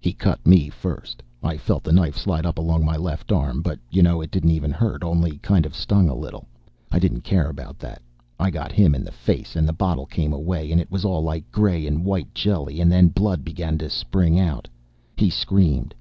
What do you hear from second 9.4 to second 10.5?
and the bottle came